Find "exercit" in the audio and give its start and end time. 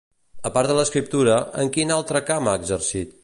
2.63-3.19